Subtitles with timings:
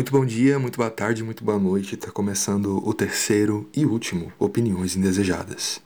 [0.00, 1.94] Muito bom dia, muito boa tarde, muito boa noite.
[1.94, 5.78] Tá começando o terceiro e último Opiniões Indesejadas.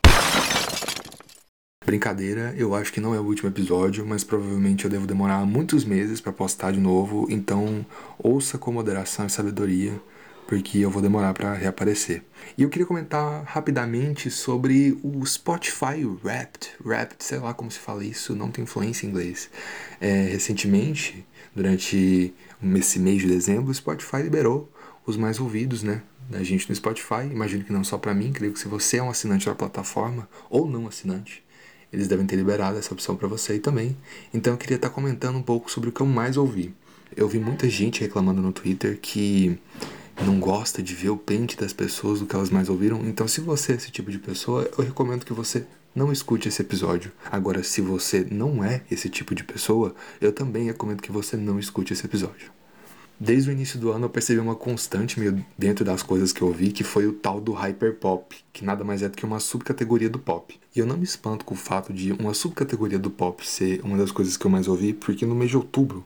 [1.84, 5.85] Brincadeira, eu acho que não é o último episódio, mas provavelmente eu devo demorar muitos
[5.85, 7.85] meses para postar de novo, então
[8.16, 10.00] ouça com moderação e sabedoria,
[10.47, 12.23] porque eu vou demorar para reaparecer.
[12.57, 18.05] E eu queria comentar rapidamente sobre o Spotify Wrapped, Wrapped, sei lá como se fala
[18.05, 19.49] isso, não tem influência em inglês.
[20.01, 22.35] É, recentemente, durante
[22.77, 24.71] esse mês de dezembro, o Spotify liberou
[25.07, 26.02] os mais ouvidos, né?
[26.29, 27.23] Da gente no Spotify.
[27.30, 30.29] Imagino que não só para mim, creio que se você é um assinante da plataforma
[30.49, 31.43] ou não assinante,
[31.93, 33.97] eles devem ter liberado essa opção para você também.
[34.33, 36.74] Então eu queria estar tá comentando um pouco sobre o que eu mais ouvi.
[37.16, 39.59] Eu vi muita gente reclamando no Twitter que
[40.23, 43.00] não gosta de ver o pente das pessoas do que elas mais ouviram.
[43.06, 46.60] Então, se você é esse tipo de pessoa, eu recomendo que você não escute esse
[46.60, 47.12] episódio.
[47.30, 51.59] Agora, se você não é esse tipo de pessoa, eu também recomendo que você não
[51.59, 52.52] escute esse episódio.
[53.18, 56.48] Desde o início do ano eu percebi uma constante meio dentro das coisas que eu
[56.48, 60.10] ouvi, que foi o tal do hyperpop, que nada mais é do que uma subcategoria
[60.10, 60.59] do pop.
[60.74, 63.96] E eu não me espanto com o fato de uma subcategoria do pop ser uma
[63.96, 66.04] das coisas que eu mais ouvi, porque no mês de outubro,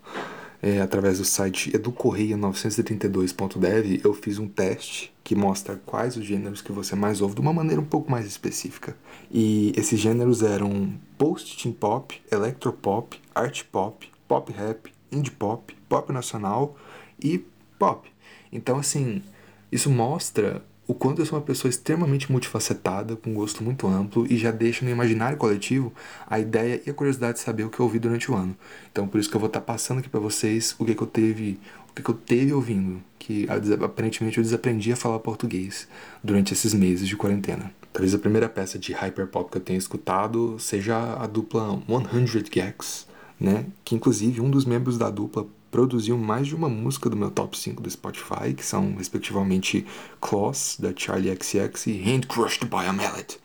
[0.63, 6.73] é, através do site educorreia932.dev, eu fiz um teste que mostra quais os gêneros que
[6.73, 8.97] você mais ouve de uma maneira um pouco mais específica.
[9.31, 16.77] E esses gêneros eram post-teen pop, electropop, art pop, pop rap, indie pop, pop nacional
[17.23, 17.45] e
[17.79, 18.09] pop.
[18.53, 19.23] Então, assim,
[19.71, 24.39] isso mostra o quanto eu sou uma pessoa extremamente multifacetada, com gosto muito amplo e
[24.39, 25.93] já deixa no imaginário coletivo
[26.27, 28.57] a ideia e a curiosidade de saber o que eu ouvi durante o ano.
[28.91, 31.07] Então, por isso que eu vou estar passando aqui para vocês o que, que eu
[31.07, 33.47] teve, o que, que eu teve ouvindo, que
[33.85, 35.87] aparentemente eu desaprendi a falar português
[36.25, 37.71] durante esses meses de quarentena.
[37.93, 43.07] Talvez a primeira peça de hyperpop que eu tenha escutado seja a dupla 100 Gags,
[43.39, 43.67] né?
[43.85, 47.59] Que inclusive um dos membros da dupla produziu mais de uma música do meu top
[47.59, 49.87] 5 do Spotify, que são respectivamente
[50.21, 53.39] Claws, da Charlie XX, e Hand Crushed by a Mallet,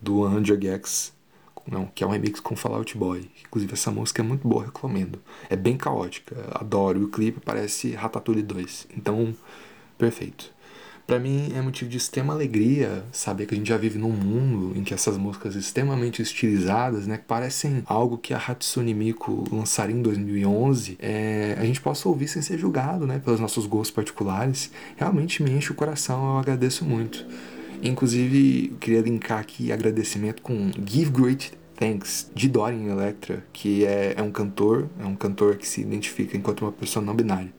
[0.00, 1.12] do 100X,
[1.66, 3.30] não, que é um remix com Fall Out Boy.
[3.46, 5.20] Inclusive essa música é muito boa, recomendo.
[5.48, 7.00] É bem caótica, adoro.
[7.00, 9.34] E o clipe parece Ratatouille 2, então
[9.96, 10.53] perfeito.
[11.06, 14.72] Para mim é motivo de extrema alegria saber que a gente já vive num mundo
[14.74, 19.94] em que essas músicas extremamente estilizadas, né, que parecem algo que a Hatsune Miku lançaria
[19.94, 24.70] em 2011, é, a gente possa ouvir sem ser julgado, né, pelos nossos gostos particulares.
[24.96, 27.26] Realmente me enche o coração, eu agradeço muito.
[27.82, 34.22] Inclusive, queria linkar aqui agradecimento com Give Great Thanks, de Dorian Electra, que é, é
[34.22, 37.52] um cantor, é um cantor que se identifica enquanto uma pessoa não binária.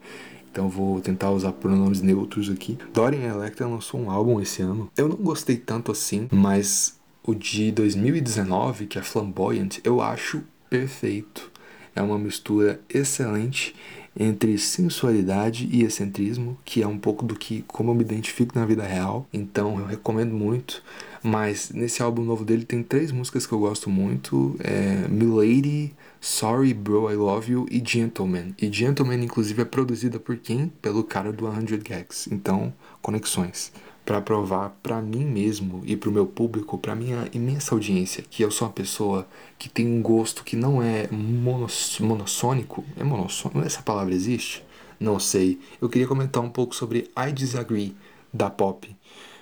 [0.56, 2.78] Então vou tentar usar pronomes neutros aqui.
[2.94, 4.90] Dorian Electra lançou um álbum esse ano.
[4.96, 11.52] Eu não gostei tanto assim, mas o de 2019, que é Flamboyant, eu acho perfeito.
[11.94, 13.76] É uma mistura excelente
[14.18, 18.66] entre sensualidade e excentrismo, que é um pouco do que como eu me identifico na
[18.66, 19.28] vida real.
[19.34, 20.82] Então eu recomendo muito.
[21.22, 26.74] Mas nesse álbum novo dele tem três músicas que eu gosto muito: é Milady, Sorry
[26.74, 28.54] Bro I Love You e Gentleman.
[28.62, 30.72] E Gentleman, inclusive, é produzida por quem?
[30.82, 32.28] Pelo cara do 100 Gags.
[32.32, 33.72] Então, conexões.
[34.06, 38.44] Para provar para mim mesmo e para o meu público, para minha imensa audiência, que
[38.44, 39.28] eu sou uma pessoa
[39.58, 42.86] que tem um gosto que não é monos, monossônico.
[42.96, 43.62] É monossônico?
[43.66, 44.64] Essa palavra existe?
[45.00, 45.60] Não sei.
[45.82, 47.96] Eu queria comentar um pouco sobre I Disagree
[48.32, 48.96] da Pop.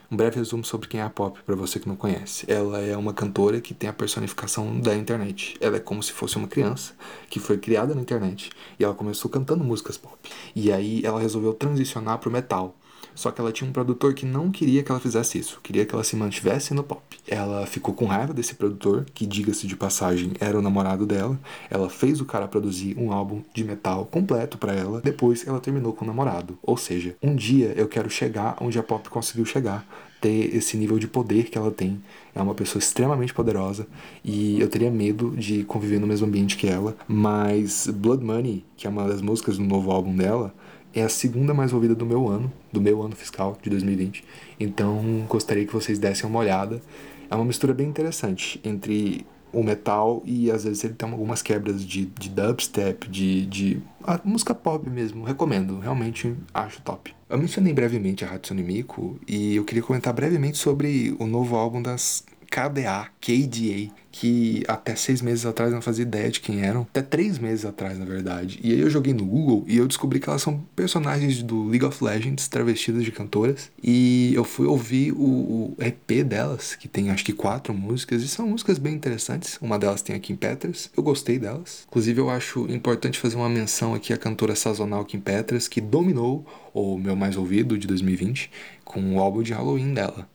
[0.10, 2.46] Um breve resumo sobre quem é a Pop, para você que não conhece.
[2.48, 5.58] Ela é uma cantora que tem a personificação da internet.
[5.60, 6.94] Ela é como se fosse uma criança
[7.30, 10.18] que foi criada na internet e ela começou cantando músicas pop.
[10.56, 12.76] E aí ela resolveu transicionar pro metal.
[13.16, 15.94] Só que ela tinha um produtor que não queria que ela fizesse isso, queria que
[15.94, 17.02] ela se mantivesse no pop.
[17.28, 21.40] Ela ficou com raiva desse produtor, que, diga-se de passagem, era o namorado dela.
[21.70, 25.02] Ela fez o cara produzir um álbum de metal completo para ela.
[25.02, 26.58] Depois ela terminou com o namorado.
[26.62, 29.86] Ou seja, um dia eu quero chegar onde a pop conseguiu chegar,
[30.20, 32.02] ter esse nível de poder que ela tem.
[32.36, 33.86] É uma pessoa extremamente poderosa
[34.24, 36.96] e eu teria medo de conviver no mesmo ambiente que ela.
[37.08, 40.54] Mas Blood Money, que é uma das músicas do novo álbum dela,
[40.94, 44.24] é a segunda mais ouvida do meu ano, do meu ano fiscal de 2020.
[44.60, 46.82] Então gostaria que vocês dessem uma olhada.
[47.30, 51.86] É uma mistura bem interessante entre o metal e às vezes ele tem algumas quebras
[51.86, 53.82] de, de dubstep, de, de
[54.24, 55.24] música pop mesmo.
[55.24, 57.14] Recomendo, realmente acho top.
[57.30, 61.82] Eu mencionei brevemente a Hatsune Miku e eu queria comentar brevemente sobre o novo álbum
[61.82, 67.02] das KDA, KDA, que até seis meses atrás não fazia ideia de quem eram, até
[67.02, 68.60] três meses atrás, na verdade.
[68.64, 71.84] E aí eu joguei no Google e eu descobri que elas são personagens do League
[71.84, 73.72] of Legends travestidas de cantoras.
[73.82, 78.28] E eu fui ouvir o, o EP delas, que tem acho que quatro músicas, e
[78.28, 79.58] são músicas bem interessantes.
[79.60, 81.86] Uma delas tem a Kim Petras, eu gostei delas.
[81.88, 86.46] Inclusive, eu acho importante fazer uma menção aqui à cantora sazonal Kim Petras, que dominou
[86.72, 88.52] o meu mais ouvido de 2020
[88.86, 90.32] com o álbum de Halloween dela.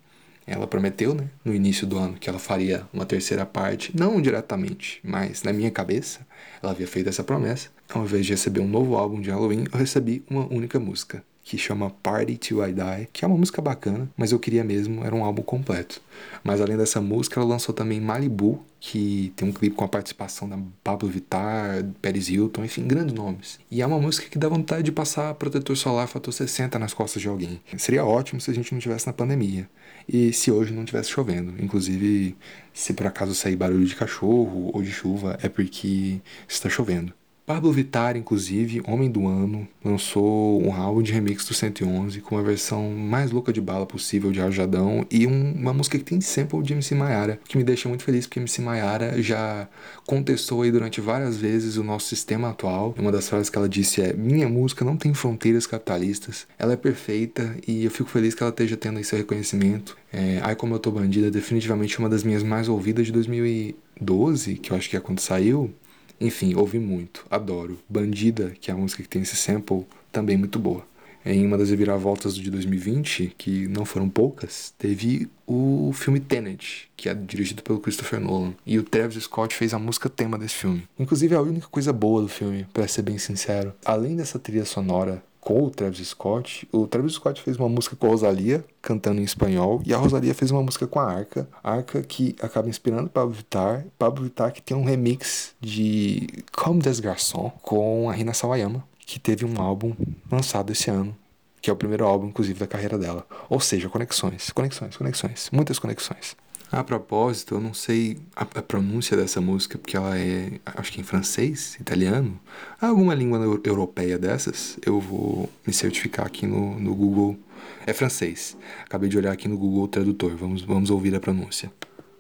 [0.49, 5.01] Ela prometeu, né, no início do ano, que ela faria uma terceira parte, não diretamente,
[5.05, 6.21] mas na minha cabeça,
[6.63, 7.69] ela havia feito essa promessa.
[7.93, 11.57] Ao invés de receber um novo álbum de Halloween, eu recebi uma única música, que
[11.57, 15.15] chama Party Till I Die, que é uma música bacana, mas eu queria mesmo era
[15.15, 16.01] um álbum completo.
[16.45, 20.49] Mas além dessa música, ela lançou também Malibu, que tem um clipe com a participação
[20.49, 23.59] da Pablo Vittar, Paris Hilton, enfim, grandes nomes.
[23.71, 27.21] E é uma música que dá vontade de passar protetor solar fator 60 nas costas
[27.21, 27.61] de alguém.
[27.77, 29.69] Seria ótimo se a gente não tivesse na pandemia
[30.09, 31.55] e se hoje não tivesse chovendo.
[31.63, 32.37] Inclusive,
[32.73, 37.13] se por acaso sair barulho de cachorro ou de chuva, é porque está chovendo.
[37.49, 42.43] Pablo Vittar, inclusive, Homem do Ano, lançou um álbum de remix do 111 com a
[42.43, 46.63] versão mais louca de bala possível de Arjadão e um, uma música que tem sample
[46.63, 49.67] de MC Maiara, que me deixa muito feliz porque MC Maiara já
[50.07, 52.95] contestou aí durante várias vezes o nosso sistema atual.
[52.99, 56.77] Uma das frases que ela disse é: Minha música não tem fronteiras capitalistas, ela é
[56.77, 59.97] perfeita e eu fico feliz que ela esteja tendo esse reconhecimento.
[60.13, 64.57] É, Ai Como Eu Tô Bandida é definitivamente uma das minhas mais ouvidas de 2012,
[64.57, 65.73] que eu acho que é quando saiu.
[66.21, 67.79] Enfim, ouvi muito, adoro.
[67.89, 70.87] Bandida, que é a música que tem esse sample, também muito boa.
[71.25, 77.09] Em uma das reviravoltas de 2020, que não foram poucas, teve o filme Tenet, que
[77.09, 78.55] é dirigido pelo Christopher Nolan.
[78.65, 80.89] E o Travis Scott fez a música tema desse filme.
[80.99, 83.75] Inclusive, é a única coisa boa do filme, para ser bem sincero.
[83.85, 86.69] Além dessa trilha sonora com o Travis Scott.
[86.71, 90.35] O Travis Scott fez uma música com a Rosalia, cantando em espanhol, e a Rosalia
[90.35, 91.49] fez uma música com a Arca.
[91.65, 93.87] Arca que acaba inspirando Pablo Vittar.
[93.99, 99.19] Pablo Vittar que tem um remix de Comme des Garçons com a Rina Sawayama, que
[99.19, 99.95] teve um álbum
[100.31, 101.17] lançado esse ano.
[101.63, 103.27] Que é o primeiro álbum, inclusive, da carreira dela.
[103.49, 106.37] Ou seja, conexões, conexões, conexões, muitas conexões.
[106.71, 111.01] A propósito, eu não sei a, a, pronúncia dessa música, porque ela é, acho que
[111.01, 112.39] em francês, italiano,
[112.79, 114.79] alguma língua europeia dessas.
[114.85, 117.39] Eu vou me certificar aqui no, no Google.
[117.87, 118.55] É francês.
[118.85, 120.37] Acabei de olhar aqui no Google Tradutor.
[120.37, 121.73] Vamos, vamos ouvir a pronúncia.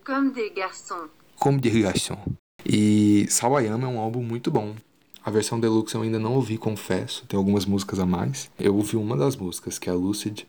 [0.02, 1.10] Comme des garçons.
[1.38, 2.18] Comme des garçons.
[2.64, 4.74] E Sawayama é um álbum muito bom.
[5.22, 7.26] A versão deluxe eu ainda não ouvi, confesso.
[7.26, 8.50] Tem algumas músicas a mais.
[8.58, 10.46] Eu ouvi uma das músicas, que é a Lucid.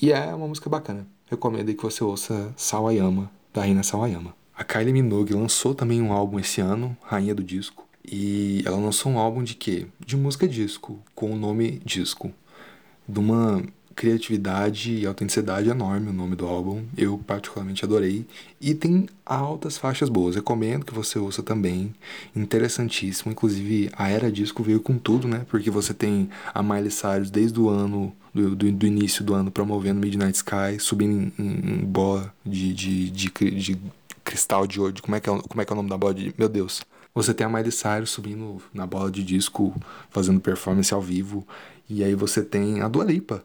[0.00, 1.06] E é uma música bacana.
[1.30, 4.34] Recomendo que você ouça Sawayama da Rina Sawayama.
[4.56, 9.12] A Kylie Minogue lançou também um álbum esse ano, Rainha do Disco, e ela lançou
[9.12, 9.86] um álbum de quê?
[10.04, 12.32] De música disco, com o nome disco.
[13.08, 13.62] De uma
[13.94, 16.84] criatividade e autenticidade enorme o nome do álbum.
[16.96, 18.26] Eu particularmente adorei.
[18.60, 20.34] E tem altas faixas boas.
[20.34, 21.94] Recomendo que você ouça também.
[22.34, 23.32] Interessantíssimo.
[23.32, 25.46] Inclusive, a era disco veio com tudo, né?
[25.48, 29.50] Porque você tem a Miley Cyrus desde o ano do, do, do, início do ano
[29.50, 33.78] promovendo Midnight Sky, subindo em, em bola de, de, de, de,
[34.24, 34.94] cristal de ouro.
[35.02, 36.34] Como é, que é, como é que é o nome da bola de.
[36.36, 36.82] Meu Deus.
[37.14, 39.74] Você tem a Miley Cyrus subindo na bola de disco,
[40.08, 41.46] fazendo performance ao vivo.
[41.88, 43.44] E aí você tem a Dua Lipa.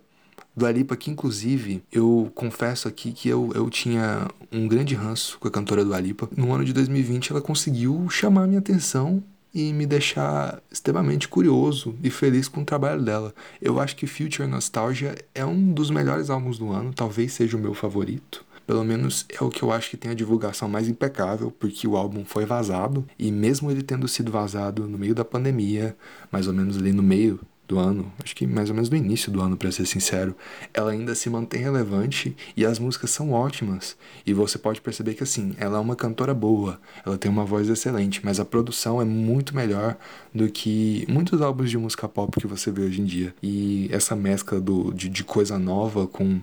[0.57, 5.47] Dua Lipa, que inclusive, eu confesso aqui que eu, eu tinha um grande ranço com
[5.47, 6.27] a cantora Dua Lipa.
[6.35, 9.23] No ano de 2020 ela conseguiu chamar minha atenção
[9.53, 13.35] e me deixar extremamente curioso e feliz com o trabalho dela.
[13.61, 17.59] Eu acho que Future Nostalgia é um dos melhores álbuns do ano, talvez seja o
[17.59, 18.43] meu favorito.
[18.65, 21.95] Pelo menos é o que eu acho que tem a divulgação mais impecável, porque o
[21.95, 25.95] álbum foi vazado e mesmo ele tendo sido vazado no meio da pandemia,
[26.31, 29.31] mais ou menos ali no meio do ano, acho que mais ou menos no início
[29.31, 30.35] do ano, para ser sincero,
[30.73, 33.97] ela ainda se mantém relevante e as músicas são ótimas.
[34.25, 37.67] E você pode perceber que assim, ela é uma cantora boa, ela tem uma voz
[37.67, 39.97] excelente, mas a produção é muito melhor
[40.33, 43.35] do que muitos álbuns de música pop que você vê hoje em dia.
[43.43, 46.39] E essa mescla do, de, de coisa nova com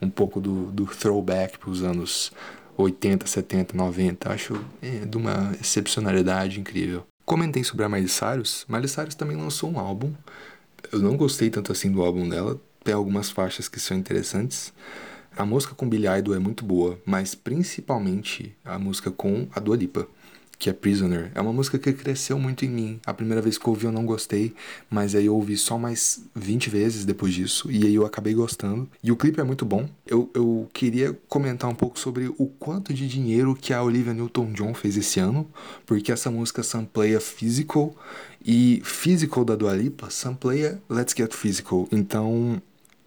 [0.00, 2.32] um pouco do, do throwback para os anos
[2.76, 7.04] 80, 70, 90, acho é, de uma excepcionalidade incrível.
[7.24, 8.66] Comentei sobre a Miley Cyrus.
[8.68, 10.12] Miley Cyrus também lançou um álbum
[10.92, 12.60] eu não gostei tanto assim do álbum dela.
[12.84, 14.72] Tem algumas faixas que são interessantes.
[15.34, 19.76] A música com Billy Idol é muito boa, mas principalmente a música com a Dua
[19.76, 20.06] Lipa
[20.58, 21.30] que é Prisoner.
[21.34, 23.00] É uma música que cresceu muito em mim.
[23.04, 24.54] A primeira vez que eu ouvi eu não gostei,
[24.88, 28.88] mas aí eu ouvi só mais 20 vezes depois disso, e aí eu acabei gostando.
[29.02, 29.88] E o clipe é muito bom.
[30.06, 34.74] Eu, eu queria comentar um pouco sobre o quanto de dinheiro que a Olivia Newton-John
[34.74, 35.48] fez esse ano,
[35.84, 37.94] porque essa música sampleia Physical,
[38.44, 41.88] e Physical da Dua Lipa sampleia Let's Get Physical.
[41.92, 42.60] Então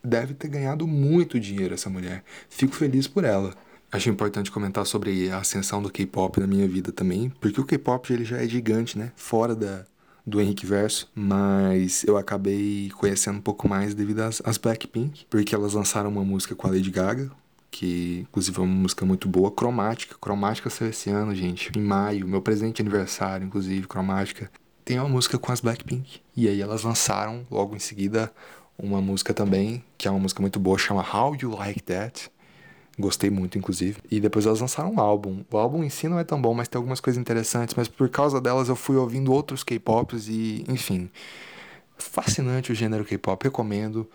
[0.03, 2.23] deve ter ganhado muito dinheiro essa mulher.
[2.49, 3.53] Fico feliz por ela.
[3.91, 8.11] Acho importante comentar sobre a ascensão do K-pop na minha vida também, porque o K-pop
[8.11, 9.11] ele já é gigante, né?
[9.15, 9.85] Fora da,
[10.25, 15.53] do Henrique Verso, mas eu acabei conhecendo um pouco mais devido às, às Blackpink, porque
[15.53, 17.31] elas lançaram uma música com a Lady Gaga,
[17.69, 20.15] que inclusive é uma música muito boa, Cromática.
[20.19, 24.49] Cromática saiu esse ano, gente, em maio, meu presente aniversário, inclusive, Cromática.
[24.83, 26.21] Tem uma música com as Blackpink.
[26.35, 28.31] E aí elas lançaram logo em seguida
[28.77, 32.29] uma música também, que é uma música muito boa, chama How You Like That.
[32.97, 33.97] Gostei muito, inclusive.
[34.09, 35.43] E depois elas lançaram um álbum.
[35.51, 37.75] O álbum em si não é tão bom, mas tem algumas coisas interessantes.
[37.75, 41.09] Mas por causa delas eu fui ouvindo outros K-pops e, enfim.
[41.97, 44.09] Fascinante o gênero K-pop, recomendo.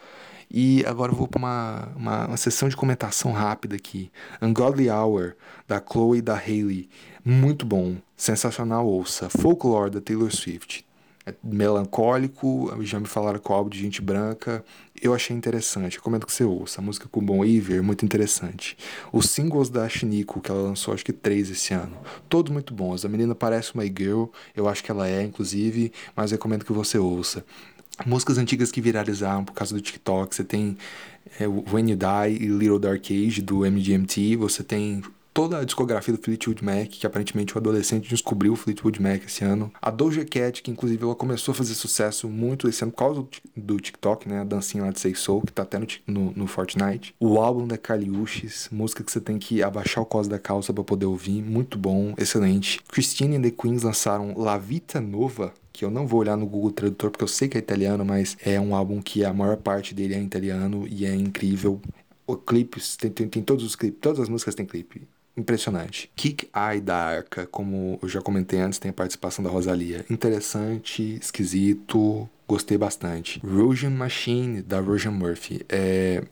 [0.50, 4.10] E agora eu vou para uma, uma, uma, sessão de comentação rápida aqui.
[4.42, 5.36] Ungodly Hour,
[5.68, 6.88] da Chloe e da Hailey.
[7.24, 7.96] Muito bom.
[8.16, 9.28] Sensacional, ouça.
[9.28, 10.84] Folklore, da Taylor Swift.
[11.26, 14.64] É melancólico, já me falaram com o álbum de gente branca.
[15.00, 16.80] Eu achei interessante, recomendo que você ouça.
[16.80, 18.76] A música com Bon Iver é muito interessante.
[19.12, 21.96] Os singles da Shiniko, que ela lançou acho que três esse ano,
[22.28, 23.04] todos muito bons.
[23.04, 26.98] A menina parece uma girl, eu acho que ela é, inclusive, mas recomendo que você
[26.98, 27.44] ouça.
[28.06, 30.78] Músicas antigas que viralizaram por causa do TikTok, você tem
[31.38, 36.14] é, When You Die e Little Dark Age do MGMT, você tem toda a discografia
[36.14, 39.72] do Fleetwood Mac, que aparentemente o adolescente descobriu o Fleetwood Mac esse ano.
[39.80, 43.26] A Doja Cat, que inclusive ela começou a fazer sucesso muito esse ano por causa
[43.56, 44.40] do TikTok, né?
[44.40, 47.14] A dancinha lá de Say Soul, que tá até no, no, no Fortnite.
[47.18, 50.84] O álbum da Kaliushis, música que você tem que abaixar o cos da calça para
[50.84, 51.42] poder ouvir.
[51.42, 52.80] Muito bom, excelente.
[52.88, 56.72] Christine and the Queens lançaram La Vita Nova, que eu não vou olhar no Google
[56.72, 59.94] Tradutor porque eu sei que é italiano, mas é um álbum que a maior parte
[59.94, 61.80] dele é italiano e é incrível.
[62.26, 65.02] O clipes, tem, tem, tem todos os clipes, todas as músicas têm clipe
[65.36, 66.10] impressionante.
[66.14, 70.04] Kick Eye da Arca, como eu já comentei antes, tem a participação da Rosalia.
[70.10, 73.40] Interessante, esquisito, gostei bastante.
[73.40, 75.64] Russian Machine, da Roger Murphy.
[75.68, 76.22] É,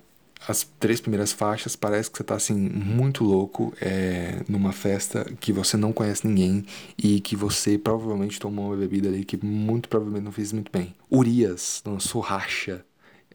[0.47, 5.52] as três primeiras faixas parece que você tá assim muito louco é, numa festa que
[5.52, 6.64] você não conhece ninguém
[6.97, 10.95] e que você provavelmente tomou uma bebida ali que muito provavelmente não fez muito bem.
[11.11, 12.85] Urias lançou Racha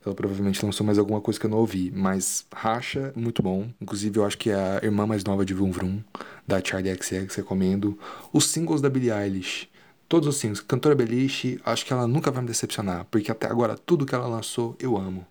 [0.06, 3.70] ela provavelmente lançou mais alguma coisa que eu não ouvi, mas Racha, muito bom.
[3.82, 6.00] Inclusive, eu acho que é a irmã mais nova de Vroom Vroom,
[6.48, 7.98] da Charlie XX, recomendo.
[8.32, 9.70] Os singles da Billie Eilish,
[10.08, 10.60] todos os singles.
[10.60, 14.28] Cantora Beliche, acho que ela nunca vai me decepcionar, porque até agora tudo que ela
[14.28, 15.26] lançou eu amo.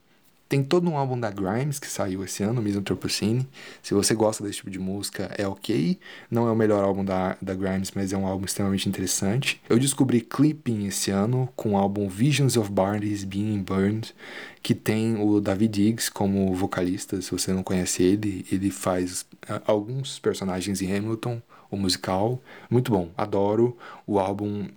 [0.52, 3.49] Tem todo um álbum da Grimes que saiu esse ano, Misanthropocene.
[3.82, 5.99] Se você gosta desse tipo de música, é ok.
[6.30, 9.62] Não é o melhor álbum da, da Grimes, mas é um álbum extremamente interessante.
[9.66, 14.14] Eu descobri Clipping esse ano com o álbum Visions of Bodies Being Burned,
[14.62, 17.23] que tem o David Diggs como vocalista.
[17.23, 21.40] Se você não conhece ele, ele faz uh, alguns personagens em Hamilton,
[21.71, 22.38] o musical.
[22.68, 23.75] Muito bom, adoro.
[24.06, 24.68] O álbum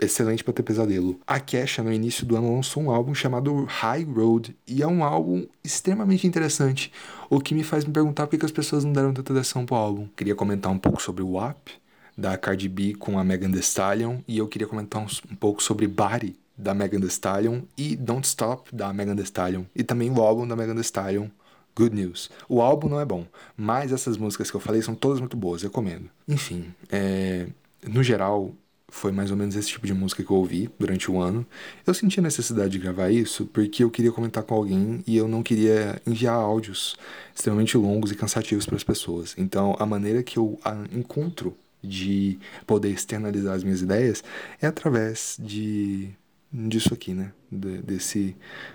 [0.00, 1.20] excelente para ter pesadelo.
[1.26, 5.04] A Kesha, no início do ano, lançou um álbum chamado High Road, e é um
[5.04, 6.92] álbum extremamente interessante,
[7.30, 9.76] o que me faz me perguntar por que as pessoas não deram tanta atenção pro
[9.76, 10.08] álbum.
[10.16, 11.68] Queria comentar um pouco sobre o WAP,
[12.16, 15.86] da Cardi B com a Megan Thee Stallion, e eu queria comentar um, pouco sobre
[15.86, 20.20] Body, da Megan Thee Stallion, e Don't Stop, da Megan Thee Stallion, e também o
[20.20, 21.28] álbum da Megan Thee Stallion,
[21.76, 22.28] Good News.
[22.48, 23.24] O álbum não é bom,
[23.56, 26.10] mas essas músicas que eu falei são todas muito boas, recomendo.
[26.26, 27.46] Enfim, é,
[27.86, 28.52] no geral,
[28.88, 31.46] foi mais ou menos esse tipo de música que eu ouvi durante o ano.
[31.86, 35.28] Eu senti a necessidade de gravar isso porque eu queria comentar com alguém e eu
[35.28, 36.96] não queria enviar áudios
[37.34, 39.34] extremamente longos e cansativos para as pessoas.
[39.36, 40.58] Então, a maneira que eu
[40.92, 44.24] encontro de poder externalizar as minhas ideias
[44.60, 46.10] é através de
[46.50, 47.32] disso aqui, né?
[47.52, 48.34] De, desse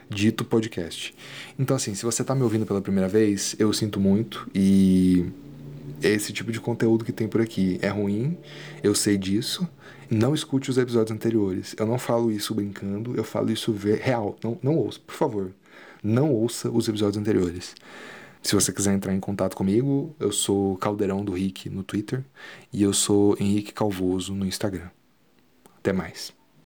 [0.09, 1.13] dito podcast.
[1.57, 5.25] Então, assim, se você está me ouvindo pela primeira vez, eu sinto muito e
[6.09, 8.37] esse tipo de conteúdo que tem por aqui é ruim,
[8.81, 9.67] eu sei disso.
[10.09, 11.75] Não escute os episódios anteriores.
[11.77, 14.35] Eu não falo isso brincando, eu falo isso real.
[14.43, 15.51] Não, não ouça, por favor.
[16.03, 17.75] Não ouça os episódios anteriores.
[18.41, 22.23] Se você quiser entrar em contato comigo, eu sou Caldeirão do Rick no Twitter
[22.73, 24.89] e eu sou Henrique Calvoso no Instagram.
[25.77, 26.33] Até mais.